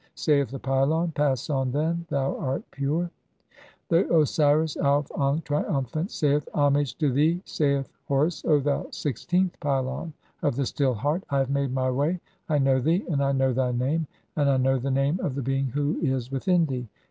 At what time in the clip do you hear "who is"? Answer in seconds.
15.67-16.25